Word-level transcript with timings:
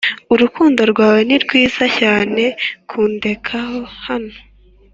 urukundo 0.33 0.81
rwawe 0.91 1.19
ni 1.27 1.37
rwiza 1.43 1.85
cyane 1.99 2.43
kundeka 2.89 3.57
hano 4.05 4.35